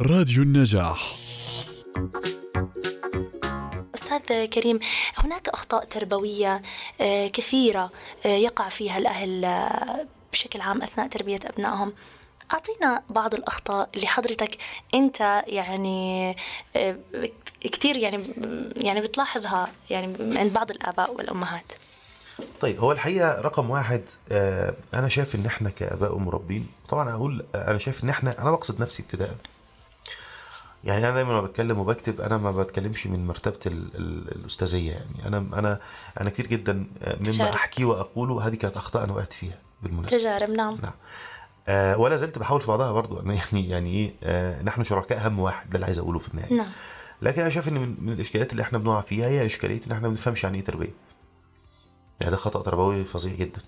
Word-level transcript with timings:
راديو 0.00 0.42
النجاح. 0.42 1.14
أستاذ 3.94 4.46
كريم 4.46 4.78
هناك 5.16 5.48
أخطاء 5.48 5.84
تربوية 5.84 6.62
آه، 7.00 7.28
كثيرة 7.28 7.90
آه، 8.26 8.28
يقع 8.28 8.68
فيها 8.68 8.98
الأهل 8.98 9.44
آه، 9.44 10.06
بشكل 10.32 10.60
عام 10.60 10.82
أثناء 10.82 11.08
تربية 11.08 11.38
أبنائهم. 11.44 11.92
أعطينا 12.52 13.02
بعض 13.10 13.34
الأخطاء 13.34 13.88
اللي 13.94 14.06
حضرتك 14.06 14.58
أنت 14.94 15.20
يعني 15.46 16.36
كثير 17.60 17.96
يعني 17.96 18.34
يعني 18.76 19.00
بتلاحظها 19.00 19.72
يعني 19.90 20.38
عند 20.38 20.52
بعض 20.52 20.70
الآباء 20.70 21.14
والأمهات. 21.14 21.72
طيب 22.60 22.80
هو 22.80 22.92
الحقيقة 22.92 23.40
رقم 23.40 23.70
واحد 23.70 24.02
أنا 24.94 25.08
شايف 25.08 25.34
إن 25.34 25.46
إحنا 25.46 25.70
كآباء 25.70 26.14
ومربين 26.14 26.66
طبعا 26.88 27.14
أقول 27.14 27.46
أنا 27.54 27.78
شايف 27.78 28.04
إن 28.04 28.08
إحنا 28.08 28.42
أنا 28.42 28.50
بقصد 28.50 28.80
نفسي 28.80 29.02
ابتداء 29.02 29.36
يعني 30.84 31.08
أنا 31.08 31.14
دايما 31.14 31.30
لما 31.30 31.40
بتكلم 31.40 31.78
وبكتب 31.78 32.20
أنا 32.20 32.38
ما 32.38 32.50
بتكلمش 32.52 33.06
من 33.06 33.26
مرتبة 33.26 33.58
ال 33.66 33.96
ال 33.96 34.36
الأستاذية 34.36 34.92
يعني. 34.92 35.26
أنا 35.26 35.38
أنا 35.58 35.80
أنا 36.20 36.30
كتير 36.30 36.46
جدا 36.46 36.86
مما. 37.28 37.50
أحكيه 37.54 37.84
وأقوله 37.84 38.46
هذه 38.46 38.54
كانت 38.54 38.76
أخطاء 38.76 39.04
أنا 39.04 39.12
وقعت 39.12 39.32
فيها 39.32 39.58
بالمناسبة. 39.82 40.18
تجارب 40.18 40.50
نعم. 40.50 40.78
نعم. 40.82 40.92
آه 41.68 41.98
ولا 41.98 42.16
زلت 42.16 42.38
بحاول 42.38 42.60
في 42.60 42.66
بعضها 42.66 42.92
برضو. 42.92 43.22
يعني 43.30 43.68
يعني 43.68 43.90
إيه 43.94 44.14
آه 44.22 44.62
نحن 44.62 44.84
شركاء 44.84 45.28
هم 45.28 45.38
واحد 45.38 45.70
ده 45.70 45.74
اللي 45.74 45.86
عايز 45.86 45.98
أقوله 45.98 46.18
في 46.18 46.28
النهاية. 46.28 46.52
نعم. 46.52 46.70
لكن 47.22 47.40
أنا 47.40 47.50
شايف 47.50 47.68
إن 47.68 47.74
من, 47.74 47.96
من 48.00 48.12
الإشكاليات 48.12 48.52
اللي 48.52 48.62
إحنا 48.62 48.78
بنقع 48.78 49.00
فيها 49.00 49.26
هي 49.26 49.46
إشكالية 49.46 49.80
إن 49.86 49.92
إحنا 49.92 50.08
ما 50.08 50.14
بنفهمش 50.14 50.44
يعني 50.44 50.58
إيه 50.58 50.64
تربية. 50.64 50.94
يعني 52.20 52.30
ده 52.30 52.36
خطأ 52.36 52.62
تربوي 52.62 53.04
فظيع 53.04 53.34
جدا. 53.34 53.60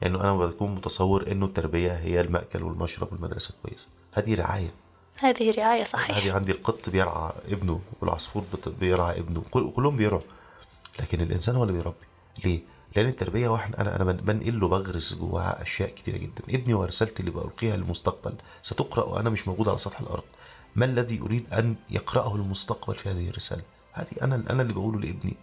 يعني 0.00 0.14
أنا 0.20 0.36
بكون 0.36 0.74
متصور 0.74 1.30
إنه 1.32 1.46
التربية 1.46 1.92
هي 1.92 2.20
المأكل 2.20 2.62
والمشرب 2.62 3.12
والمدرسة 3.12 3.54
كويسة. 3.62 3.88
هذه 4.12 4.34
رعاية. 4.34 4.70
هذه 5.20 5.50
رعاية 5.50 5.84
صحيح 5.84 6.16
هذه 6.16 6.32
عندي 6.32 6.52
القط 6.52 6.90
بيرعى 6.90 7.32
ابنه 7.48 7.80
والعصفور 8.00 8.44
بيرعى 8.80 9.18
ابنه. 9.18 9.42
كلهم 9.50 9.96
بيرعوا. 9.96 10.22
لكن 11.00 11.20
الإنسان 11.20 11.56
هو 11.56 11.62
اللي 11.62 11.72
بيربي 11.72 12.06
ليه؟ 12.44 12.60
لأن 12.96 13.06
التربية 13.06 13.48
وإحنا 13.48 13.80
أنا 13.80 13.96
أنا 13.96 14.04
بنقل 14.12 14.60
له 14.60 14.68
بغرس 14.68 15.14
جواها 15.14 15.62
أشياء 15.62 15.88
كتيرة 15.88 16.16
جدا. 16.16 16.42
ابني 16.50 16.74
ورسالتي 16.74 17.20
اللي 17.20 17.30
بلقيها 17.30 17.76
للمستقبل 17.76 18.34
ستقرأ 18.62 19.04
وأنا 19.04 19.30
مش 19.30 19.48
موجود 19.48 19.68
على 19.68 19.78
سطح 19.78 20.00
الأرض. 20.00 20.22
ما 20.76 20.84
الذي 20.84 21.20
أريد 21.20 21.46
أن 21.52 21.74
يقرأه 21.90 22.36
المستقبل 22.36 22.94
في 22.94 23.08
هذه 23.08 23.28
الرسالة؟ 23.28 23.62
هذه 23.92 24.12
أنا 24.22 24.34
أنا 24.50 24.62
اللي 24.62 24.72
بقوله 24.72 25.00
لابني. 25.00 25.36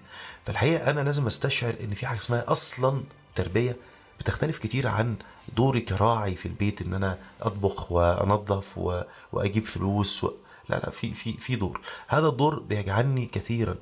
فالحقيقة 0.46 0.90
أنا 0.90 1.02
لازم 1.02 1.28
أستشعر 1.28 1.76
إن 1.84 1.94
في 1.94 2.06
حاجة 2.06 2.20
اسمها 2.20 2.52
أصلا 2.52 3.04
تربية 3.36 3.78
بتختلف 4.22 4.58
كتير 4.58 4.88
عن 4.88 5.16
دوري 5.56 5.82
كراعي 5.82 6.36
في 6.36 6.46
البيت 6.46 6.82
إن 6.82 6.94
أنا 6.94 7.18
أطبخ 7.42 7.92
وأنظف 7.92 8.78
و... 8.78 9.02
وأجيب 9.32 9.66
فلوس 9.66 10.24
و... 10.24 10.32
لا 10.70 10.76
لا 10.76 10.90
في 10.90 11.14
في 11.14 11.34
في 11.34 11.56
دور. 11.56 11.82
هذا 12.08 12.28
الدور 12.28 12.60
بيجعلني 12.60 13.26
كثيرا 13.26 13.76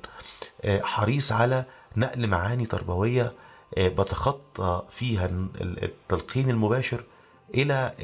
آه، 0.62 0.80
حريص 0.80 1.32
على 1.32 1.64
نقل 1.96 2.26
معاني 2.26 2.66
تربوية 2.66 3.32
آه، 3.78 3.88
بتخطى 3.88 4.82
فيها 4.90 5.30
التلقين 5.60 6.50
المباشر 6.50 7.04
إلى 7.54 7.94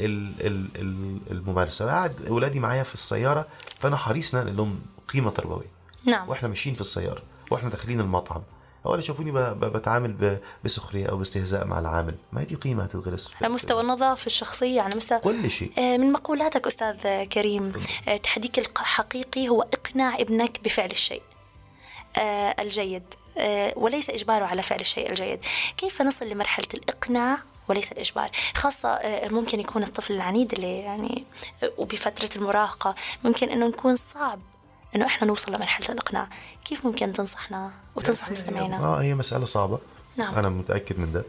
الممارسة. 1.30 1.86
قاعد 1.86 2.26
أولادي 2.26 2.60
معايا 2.60 2.82
في 2.82 2.94
السيارة 2.94 3.46
فأنا 3.78 3.96
حريص 3.96 4.34
إن 4.34 4.40
انقل 4.40 4.56
لهم 4.56 4.80
قيمة 5.08 5.30
تربوية. 5.30 5.70
نعم. 6.04 6.28
وإحنا 6.28 6.48
ماشيين 6.48 6.74
في 6.74 6.80
السيارة 6.80 7.22
وإحنا 7.50 7.70
داخلين 7.70 8.00
المطعم. 8.00 8.42
اولا 8.86 9.00
شافوني 9.00 9.54
بتعامل 9.54 10.38
بسخرية 10.64 11.06
أو 11.06 11.16
باستهزاء 11.16 11.64
مع 11.64 11.78
العامل. 11.78 12.14
ما 12.32 12.40
هي 12.40 12.44
دي 12.44 12.54
قيمة 12.54 12.84
هتتغرس 12.84 13.32
على 13.42 13.54
مستوى 13.54 13.80
النظافة 13.80 14.26
الشخصية 14.26 14.80
على 14.80 14.96
مستوى 14.96 15.18
كل 15.18 15.50
شيء. 15.50 15.72
آه، 15.78 15.96
من 15.96 16.12
مقولاتك 16.12 16.66
أستاذ 16.66 17.24
كريم 17.24 17.72
آه، 18.08 18.16
تحديك 18.16 18.58
الحقيقي 18.58 19.48
هو 19.48 19.62
اقناع 19.62 20.14
ابنك 20.20 20.60
بفعل 20.64 20.90
الشيء 20.90 21.22
آه، 22.16 22.56
الجيد 22.58 23.02
وليس 23.76 24.10
إجباره 24.10 24.44
على 24.44 24.62
فعل 24.62 24.80
الشيء 24.80 25.10
الجيد. 25.10 25.40
كيف 25.76 26.02
نصل 26.02 26.28
لمرحلة 26.28 26.66
الاقناع 26.74 27.38
وليس 27.68 27.92
الإجبار؟ 27.92 28.30
خاصة 28.54 29.00
ممكن 29.04 29.60
يكون 29.60 29.82
الطفل 29.82 30.14
العنيد 30.14 30.52
اللي 30.52 30.78
يعني 30.78 31.24
وبفترة 31.78 32.28
المراهقة 32.36 32.94
ممكن 33.24 33.48
أنه 33.48 33.66
نكون 33.66 33.96
صعب 33.96 34.38
إنه 34.94 35.06
إحنا 35.06 35.26
نوصل 35.28 35.52
لمرحلة 35.52 35.88
الإقناع. 35.92 36.28
كيف 36.64 36.86
ممكن 36.86 37.12
تنصحنا 37.12 37.70
وتنصح 37.96 38.30
مستمعينا؟ 38.30 38.76
آه 38.78 39.02
هي 39.02 39.14
مسألة 39.14 39.44
صعبة. 39.44 39.78
نعم. 40.16 40.34
أنا 40.34 40.48
متأكد 40.48 40.98
من 40.98 41.12
ده. 41.12 41.24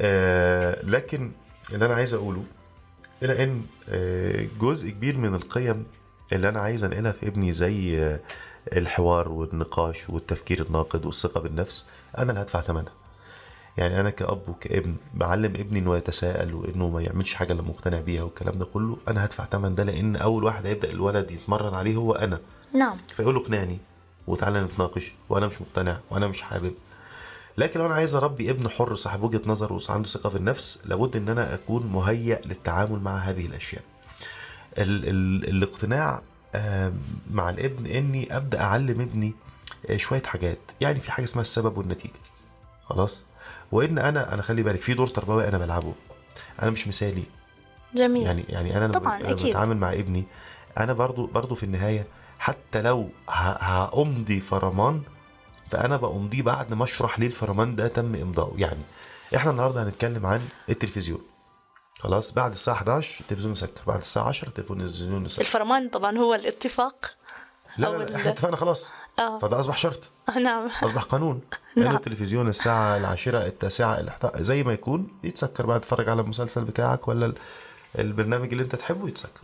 آه 0.00 0.82
لكن 0.84 1.32
اللي 1.72 1.86
أنا 1.86 1.94
عايز 1.94 2.14
أقوله 2.14 2.44
إلى 3.22 3.42
إن 3.44 3.62
آه 3.88 4.46
جزء 4.60 4.90
كبير 4.90 5.18
من 5.18 5.34
القيم 5.34 5.86
اللي 6.32 6.48
أنا 6.48 6.60
عايز 6.60 6.84
أنقلها 6.84 7.12
في 7.12 7.26
ابني 7.28 7.52
زي 7.52 8.02
آه 8.02 8.20
الحوار 8.72 9.28
والنقاش 9.28 10.10
والتفكير 10.10 10.62
الناقد 10.62 11.06
والثقة 11.06 11.40
بالنفس 11.40 11.86
أنا 12.18 12.30
اللي 12.30 12.42
هدفع 12.42 12.60
ثمنها. 12.60 12.92
يعني 13.76 14.00
أنا 14.00 14.10
كأب 14.10 14.48
وكابن 14.48 14.96
بعلم 15.14 15.54
ابني 15.56 15.78
إنه 15.78 15.96
يتساءل 15.96 16.54
وإنه 16.54 16.88
ما 16.88 17.02
يعملش 17.02 17.34
حاجة 17.34 17.52
الا 17.52 17.62
مقتنع 17.62 18.00
بيها 18.00 18.22
والكلام 18.22 18.58
ده 18.58 18.64
كله 18.64 18.96
أنا 19.08 19.24
هدفع 19.24 19.44
ثمن 19.44 19.74
ده 19.74 19.84
لأن 19.84 20.16
أول 20.16 20.44
واحد 20.44 20.66
هيبدأ 20.66 20.90
الولد 20.90 21.30
يتمرن 21.30 21.74
عليه 21.74 21.96
هو 21.96 22.12
أنا. 22.12 22.40
نعم. 22.74 22.96
فيقول 23.16 23.34
له 23.34 23.40
اقنعني 23.40 23.78
وتعالى 24.26 24.62
نتناقش 24.62 25.12
وأنا 25.28 25.46
مش 25.46 25.60
مقتنع 25.60 25.98
وأنا 26.10 26.26
مش 26.26 26.42
حابب. 26.42 26.74
لكن 27.58 27.80
لو 27.80 27.86
أنا 27.86 27.94
عايز 27.94 28.14
أربي 28.14 28.50
ابن 28.50 28.68
حر 28.68 28.94
صاحب 28.94 29.22
وجهة 29.22 29.40
نظر 29.46 29.72
وعنده 29.72 30.08
ثقة 30.08 30.30
في 30.30 30.36
النفس 30.36 30.80
لابد 30.84 31.16
إن 31.16 31.28
أنا 31.28 31.54
أكون 31.54 31.86
مهيئ 31.86 32.40
للتعامل 32.46 33.00
مع 33.00 33.18
هذه 33.18 33.46
الأشياء. 33.46 33.82
ال 34.78 35.08
ال 35.08 35.48
الاقتناع 35.48 36.22
مع 37.30 37.50
الابن 37.50 37.86
إني 37.86 38.36
أبدأ 38.36 38.60
أعلم 38.60 39.00
ابني 39.00 39.34
آه، 39.90 39.96
شوية 39.96 40.22
حاجات. 40.22 40.58
يعني 40.80 41.00
في 41.00 41.12
حاجة 41.12 41.24
اسمها 41.24 41.42
السبب 41.42 41.78
والنتيجة. 41.78 42.12
خلاص؟ 42.84 43.22
وإن 43.72 43.98
أنا 43.98 44.34
أنا 44.34 44.42
خلي 44.42 44.62
بالك 44.62 44.80
في 44.80 44.94
دور 44.94 45.06
تربوي 45.06 45.48
أنا 45.48 45.58
بلعبه. 45.58 45.92
أنا 46.62 46.70
مش 46.70 46.88
مثالي. 46.88 47.24
جميل. 47.94 48.22
يعني 48.22 48.44
يعني 48.48 48.76
أنا 48.76 48.88
طبعا 48.88 49.30
أكيد. 49.30 49.50
بتعامل 49.50 49.76
مع 49.76 49.92
ابني 49.92 50.24
أنا 50.78 50.92
برضو 50.92 51.26
برضو 51.26 51.54
في 51.54 51.62
النهاية 51.62 52.06
حتى 52.44 52.82
لو 52.82 53.10
هأمضي 53.28 54.40
فرمان 54.40 55.02
فأنا 55.70 55.96
بأمضيه 55.96 56.42
بعد 56.42 56.72
ما 56.72 56.84
أشرح 56.84 57.18
ليه 57.18 57.26
الفرمان 57.26 57.76
ده 57.76 57.88
تم 57.88 58.14
إمضائه. 58.14 58.60
يعني 58.60 58.82
إحنا 59.36 59.50
النهارده 59.50 59.82
هنتكلم 59.82 60.26
عن 60.26 60.40
التلفزيون. 60.68 61.20
خلاص 61.98 62.32
بعد 62.32 62.52
الساعة 62.52 62.74
11 62.74 63.20
التلفزيون 63.20 63.52
يسكر 63.52 63.80
بعد 63.86 63.98
الساعة 63.98 64.28
10 64.28 64.48
التلفزيون 64.48 65.24
يسكر 65.24 65.40
الفرمان 65.40 65.88
طبعا 65.88 66.18
هو 66.18 66.34
الاتفاق 66.34 67.14
لا 67.78 67.86
لا, 67.86 68.04
لا 68.04 68.16
إحنا 68.16 68.30
اتفقنا 68.30 68.56
خلاص. 68.56 68.90
آه. 69.18 69.38
فده 69.38 69.60
أصبح 69.60 69.78
شرط. 69.78 70.00
آه 70.28 70.38
نعم. 70.38 70.70
أصبح 70.82 71.02
قانون. 71.02 71.40
نعم. 71.76 71.86
انه 71.86 71.96
التلفزيون 71.96 72.48
الساعة 72.48 72.96
العاشرة 72.96 73.46
التاسعة 73.46 74.06
زي 74.36 74.62
ما 74.62 74.72
يكون 74.72 75.08
يتسكر 75.24 75.66
بعد 75.66 75.80
تتفرج 75.80 76.08
على 76.08 76.20
المسلسل 76.20 76.64
بتاعك 76.64 77.08
ولا 77.08 77.32
البرنامج 77.98 78.52
اللي 78.52 78.62
أنت 78.62 78.76
تحبه 78.76 79.08
يتسكر. 79.08 79.40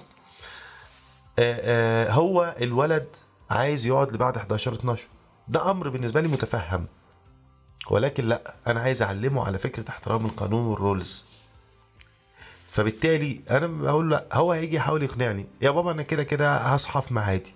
هو 2.10 2.54
الولد 2.60 3.06
عايز 3.50 3.86
يقعد 3.86 4.12
لبعد 4.12 4.36
11 4.36 4.72
12 4.72 5.04
ده 5.48 5.70
أمر 5.70 5.88
بالنسبة 5.88 6.20
لي 6.20 6.28
متفهم. 6.28 6.86
ولكن 7.90 8.24
لأ 8.24 8.54
أنا 8.66 8.80
عايز 8.80 9.02
أعلمه 9.02 9.44
على 9.46 9.58
فكرة 9.58 9.88
احترام 9.88 10.26
القانون 10.26 10.66
والرولز. 10.66 11.24
فبالتالي 12.70 13.40
أنا 13.50 13.66
بقول 13.66 14.10
لأ 14.10 14.26
هو 14.32 14.52
هيجي 14.52 14.76
يحاول 14.76 15.02
يقنعني. 15.02 15.46
يا 15.62 15.70
بابا 15.70 15.90
أنا 15.90 16.02
كده 16.02 16.22
كده 16.22 16.56
هصحى 16.56 17.02
في 17.02 17.14
ميعادي. 17.14 17.54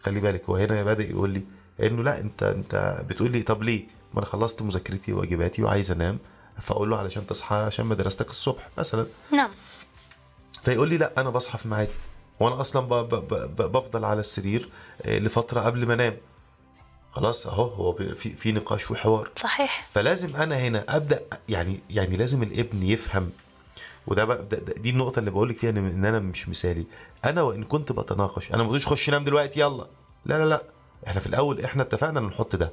خلي 0.00 0.20
بالك 0.20 0.44
هو 0.44 0.56
هنا 0.56 0.82
بادئ 0.82 1.10
يقول 1.10 1.30
لي 1.30 1.42
إنه 1.80 2.02
لأ 2.02 2.20
أنت 2.20 2.42
أنت 2.42 3.04
بتقول 3.08 3.30
لي 3.30 3.42
طب 3.42 3.62
ليه؟ 3.62 3.84
ما 4.14 4.18
أنا 4.18 4.26
خلصت 4.26 4.62
مذاكرتي 4.62 5.12
وواجباتي 5.12 5.62
وعايز 5.62 5.90
أنام. 5.90 6.18
فأقول 6.60 6.90
له 6.90 6.98
علشان 6.98 7.26
تصحى 7.26 7.56
عشان 7.56 7.86
مدرستك 7.86 8.30
الصبح 8.30 8.68
مثلا. 8.78 9.06
نعم. 9.32 9.50
فيقول 10.64 10.88
لي 10.88 10.98
لأ 10.98 11.12
أنا 11.18 11.30
بصحى 11.30 11.58
في 11.58 11.68
ميعادي. 11.68 11.92
وأنا 12.40 12.60
أصلا 12.60 13.02
بفضل 13.58 14.04
على 14.04 14.20
السرير 14.20 14.68
آه، 15.02 15.18
لفترة 15.18 15.60
قبل 15.60 15.86
ما 15.86 15.94
أنام. 15.94 16.16
خلاص 17.10 17.46
أهو 17.46 17.62
هو 17.64 17.92
في 17.92 18.14
في 18.36 18.52
نقاش 18.52 18.90
وحوار. 18.90 19.30
صحيح. 19.36 19.88
فلازم 19.92 20.36
أنا 20.36 20.56
هنا 20.58 20.84
أبدأ 20.88 21.22
يعني 21.48 21.80
يعني 21.90 22.16
لازم 22.16 22.42
الابن 22.42 22.82
يفهم. 22.82 23.30
وده 24.06 24.24
بقى 24.24 24.46
دي 24.76 24.90
النقطة 24.90 25.18
اللي 25.18 25.30
بقول 25.30 25.48
لك 25.48 25.56
فيها 25.56 25.70
إن 25.70 26.04
أنا 26.04 26.18
مش 26.18 26.48
مثالي. 26.48 26.86
أنا 27.24 27.42
وإن 27.42 27.64
كنت 27.64 27.92
بتناقش 27.92 28.50
أنا 28.50 28.56
ما 28.62 28.64
بقولش 28.68 28.86
خش 28.86 29.10
نام 29.10 29.24
دلوقتي 29.24 29.60
يلا. 29.60 29.86
لا 30.26 30.38
لا 30.38 30.48
لا. 30.48 30.62
إحنا 31.06 31.20
في 31.20 31.26
الأول 31.26 31.60
إحنا 31.60 31.82
اتفقنا 31.82 32.20
إن 32.20 32.24
نحط 32.24 32.56
ده. 32.56 32.72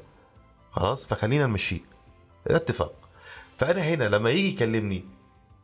خلاص؟ 0.72 1.06
فخلينا 1.08 1.46
نمشيه. 1.46 1.80
ده 2.50 2.56
اتفاق. 2.56 2.94
فأنا 3.58 3.82
هنا 3.82 4.04
لما 4.04 4.30
يجي 4.30 4.50
يكلمني 4.50 5.06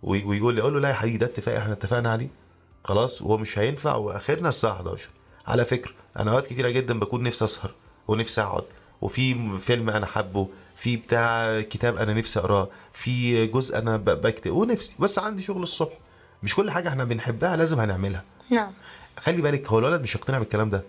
ويقول 0.03 0.55
لي 0.55 0.61
أقول 0.61 0.73
له 0.73 0.79
لا 0.79 0.89
يا 0.89 0.93
حبيبي 0.93 1.17
ده 1.17 1.25
اتفاق 1.25 1.57
إحنا 1.57 1.73
اتفقنا 1.73 2.11
عليه. 2.11 2.27
خلاص 2.83 3.21
وهو 3.21 3.37
مش 3.37 3.59
هينفع 3.59 3.95
وآخرنا 3.95 4.49
الساعة 4.49 4.71
11 4.73 5.09
على 5.47 5.65
فكرة 5.65 5.91
أنا 6.19 6.31
أوقات 6.31 6.47
كتيرة 6.47 6.69
جدا 6.69 6.99
بكون 6.99 7.23
نفسي 7.23 7.45
أسهر 7.45 7.71
ونفسي 8.07 8.41
أقعد. 8.41 8.63
وفي 9.01 9.57
فيلم 9.59 9.89
أنا 9.89 10.05
حابه 10.05 10.47
في 10.75 10.95
بتاع 10.95 11.61
كتاب 11.61 11.97
أنا 11.97 12.13
نفسي 12.13 12.39
أقراه 12.39 12.69
في 12.93 13.47
جزء 13.47 13.77
أنا 13.77 13.97
بكتب 13.97 14.51
ونفسي. 14.51 14.95
بس 14.99 15.19
عندي 15.19 15.41
شغل 15.41 15.63
الصبح. 15.63 15.93
مش 16.43 16.55
كل 16.55 16.71
حاجة 16.71 16.89
إحنا 16.89 17.03
بنحبها 17.03 17.55
لازم 17.55 17.79
هنعملها. 17.79 18.23
نعم. 18.49 18.71
خلي 19.19 19.41
بالك 19.41 19.67
هو 19.67 19.79
الولد 19.79 20.01
مش 20.01 20.17
هيقتنع 20.17 20.39
بالكلام 20.39 20.69
ده. 20.69 20.83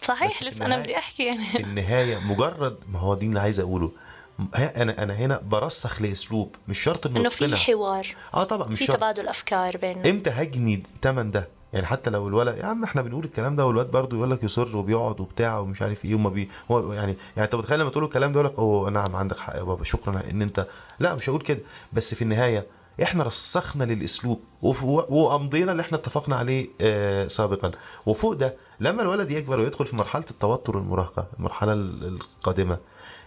صحيح 0.00 0.42
لسه 0.42 0.66
أنا 0.66 0.78
بدي 0.78 0.98
أحكي 0.98 1.24
يعني. 1.24 1.44
في 1.44 1.60
النهاية 1.60 2.18
مجرد 2.18 2.76
ما 2.92 2.98
هو 2.98 3.14
دي 3.14 3.26
اللي 3.26 3.40
عايز 3.40 3.60
أقوله. 3.60 3.90
أنا 4.56 5.02
أنا 5.02 5.14
هنا 5.14 5.40
برسخ 5.40 6.02
لأسلوب 6.02 6.56
مش 6.68 6.78
شرط 6.82 7.06
إنه 7.06 7.20
إنه 7.20 7.28
في. 7.28 7.56
حوار. 7.56 8.06
آه 8.34 8.44
طبعا 8.44 8.68
مش 8.68 8.78
في 8.78 8.84
شرط. 8.86 8.96
تبادل 8.96 9.28
أفكار 9.28 9.76
بيننا. 9.76 10.10
إمتى 10.10 10.30
هجني 10.30 10.82
تمن 11.02 11.30
ده؟ 11.30 11.48
يعني 11.72 11.86
حتى 11.86 12.10
لو 12.10 12.28
الولد 12.28 12.56
يا 12.58 12.64
عم 12.64 12.84
إحنا 12.84 13.02
بنقول 13.02 13.24
الكلام 13.24 13.56
ده 13.56 13.66
والواد 13.66 13.90
برضه 13.90 14.16
يقول 14.16 14.30
لك 14.30 14.44
يصر 14.44 14.76
وبيقعد 14.76 15.20
وبتاع 15.20 15.58
ومش 15.58 15.82
عارف 15.82 16.04
إيه 16.04 16.14
وما 16.14 16.30
بي 16.30 16.50
هو 16.70 16.92
يعني 16.92 17.16
يعني 17.36 17.44
أنت 17.46 17.54
متخيل 17.54 17.80
لما 17.80 17.90
تقول 17.90 18.04
الكلام 18.04 18.32
ده 18.32 18.40
يقول 18.40 18.52
لك 18.52 18.58
أوه 18.58 18.90
نعم 18.90 19.16
عندك 19.16 19.38
حق 19.38 19.56
يا 19.56 19.62
بابا 19.62 19.84
شكرا 19.84 20.22
إن 20.30 20.42
انت 20.42 20.66
لا 20.98 21.14
مش 21.14 21.28
هقول 21.30 21.40
كده. 21.40 21.60
بس 21.92 22.14
في 22.14 22.22
النهاية 22.22 22.66
إحنا 23.02 23.24
رسخنا 23.24 23.84
للأسلوب 23.84 24.40
وامضينا 24.62 25.72
اللي 25.72 25.80
إحنا 25.80 25.98
اتفقنا 25.98 26.36
عليه 26.36 26.68
آه 26.80 27.26
سابقا. 27.28 27.70
وفوق 28.06 28.32
ده 28.32 28.56
لما 28.80 29.02
الولد 29.02 29.30
يكبر 29.30 29.60
ويدخل 29.60 29.86
في 29.86 29.96
مرحلة 29.96 30.24
التوتر 30.30 30.76
والمراهقة 30.76 31.26
المرحلة 31.38 31.72
ال- 31.72 32.06
القادمة 32.06 32.78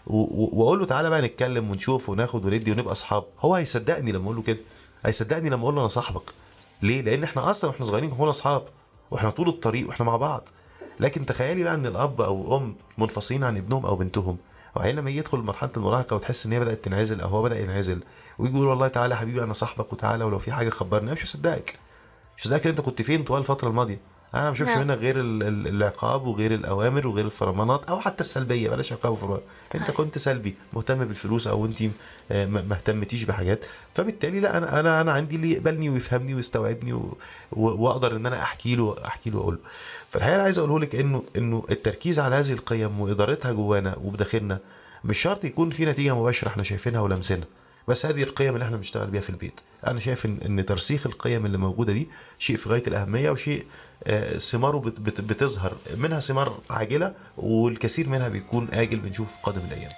واقول 0.09 0.79
له 0.79 0.85
تعالى 0.85 1.09
بقى 1.09 1.21
نتكلم 1.21 1.71
ونشوف 1.71 2.09
وناخد 2.09 2.45
وندي 2.45 2.71
ونبقى 2.71 2.91
اصحاب. 2.91 3.23
هو 3.39 3.55
هيصدقني 3.55 4.11
لما 4.11 4.25
أقول 4.25 4.35
له 4.35 4.41
كده؟ 4.41 4.57
هيصدقني 5.05 5.49
لما 5.49 5.63
أقول 5.63 5.75
له 5.75 5.81
أنا 5.81 5.87
صاحبك. 5.87 6.33
ليه؟ 6.81 7.01
لأن 7.01 7.23
إحنا 7.23 7.49
أصلا 7.49 7.69
وإحنا 7.69 7.85
صغيرين 7.85 8.09
كنا 8.09 8.29
اصحاب 8.29 8.63
وإحنا 9.11 9.29
طول 9.29 9.47
الطريق 9.47 9.87
وإحنا 9.87 10.05
مع 10.05 10.17
بعض. 10.17 10.49
لكن 10.99 11.25
تخيلي 11.25 11.63
بقى 11.63 11.75
ان 11.75 11.85
الاب 11.85 12.21
أو 12.21 12.41
الام 12.47 12.75
منفصلين 12.97 13.43
عن 13.43 13.57
ابنهم 13.57 13.85
أو 13.85 13.95
بنتهم 13.95 14.37
وبعدين 14.75 14.95
لما 14.95 15.09
يدخل 15.09 15.37
مرحلة 15.37 15.69
المراهقة 15.77 16.15
وتحس 16.15 16.45
ان 16.45 16.53
هي 16.53 16.59
بدأت 16.59 16.85
تنعزل 16.85 17.21
أو 17.21 17.29
هو 17.29 17.43
بدأ 17.43 17.59
ينعزل 17.59 18.03
ويجي 18.39 18.55
يقول 18.55 18.67
والله 18.67 18.87
تعالى 18.87 19.13
يا 19.15 19.19
حبيبي 19.19 19.43
أنا 19.43 19.53
صاحبك 19.53 19.93
وتعالى 19.93 20.23
ولو 20.23 20.39
في 20.39 20.51
حاجة 20.51 20.69
خبرني 20.69 21.11
مش 21.11 21.25
هصدقك. 21.25 21.79
مش 22.37 22.43
هصدقك 22.47 22.67
انت 22.67 22.81
كنت 22.81 23.01
فين 23.01 23.23
طوال 23.23 23.39
الفترة 23.39 23.69
الماضية. 23.69 23.99
أنا 24.35 24.43
ما 24.43 24.51
بشوفش 24.51 24.69
نعم. 24.71 24.87
منك 24.87 24.97
غير 24.97 25.19
ال- 25.19 25.43
ال- 25.43 25.67
العقاب 25.67 26.27
وغير 26.27 26.53
الأوامر 26.53 27.07
وغير 27.07 27.25
الفرمانات 27.25 27.83
أو 27.89 27.99
حتى 27.99 28.19
السلبية 28.19 28.69
بلاش 28.69 28.93
عقاب 28.93 29.11
وفرمان 29.13 29.39
أنت. 29.75 29.91
كنت 29.91 30.17
سلبي 30.17 30.55
مهتم 30.73 31.05
بالفلوس 31.05 31.47
أو 31.47 31.65
أنت 31.65 31.83
آه، 32.31 32.45
ما 32.45 32.67
اهتمتيش 32.75 33.23
بحاجات 33.23 33.65
فبالتالي 33.95 34.39
لا 34.39 34.57
أنا 34.57 34.79
أنا 34.79 35.01
أنا 35.01 35.11
عندي 35.11 35.35
اللي 35.35 35.51
يقبلني 35.51 35.89
ويفهمني 35.89 36.33
ويستوعبني 36.35 36.93
و... 36.93 37.17
وأقدر 37.51 38.15
إن 38.15 38.25
أنا 38.25 38.41
أحكي 38.43 38.75
له 38.75 38.95
أحكي 39.05 39.29
له 39.29 39.37
واقول 39.37 39.53
له 39.53 39.59
فالحقيقة 40.11 40.35
أنا 40.35 40.43
عايز 40.43 40.59
أقوله 40.59 40.79
لك 40.79 40.95
انه 40.95 41.23
إنه 41.37 41.63
التركيز 41.71 42.19
على 42.19 42.35
هذه 42.35 42.51
القيم 42.53 42.99
وإدارتها 42.99 43.51
جوانا 43.51 43.95
وبداخلنا 44.03 44.59
مش 45.03 45.17
شرط 45.21 45.45
يكون 45.45 45.69
في 45.69 45.85
نتيجة 45.85 46.15
مباشرة 46.15 46.47
إحنا 46.47 46.63
شايفينها 46.63 47.01
ولمسنا 47.01 47.43
بس 47.87 48.05
هذه 48.05 48.23
القيم 48.23 48.53
اللي 48.53 48.65
إحنا 48.65 48.77
بنشتغل 48.77 49.07
بيها 49.09 49.21
في 49.21 49.29
البيت. 49.29 49.59
أنا 49.87 49.99
شايف 49.99 50.25
ان 50.25 50.37
إن 50.45 50.65
ترسيخ 50.65 51.05
القيم 51.07 51.45
اللي 51.45 51.57
موجودة 51.57 51.93
دي 51.93 52.07
شيء 52.39 52.57
في 52.57 52.69
غاية 52.69 52.83
الأهمية 52.87 53.29
وشيء 53.31 53.65
آه، 54.03 54.37
ثماره 54.37 54.77
بت- 54.77 54.99
بت- 54.99 55.21
بتظهر. 55.21 55.73
منها 55.97 56.19
ثمار 56.19 56.59
عاجلة 56.69 57.13
والكثير 57.37 58.09
منها 58.09 58.29
بيكون 58.29 58.67
آجل 58.73 58.99
بنشوفه 58.99 59.31
في 59.31 59.37
قادم 59.43 59.61
الأيام. 59.67 59.91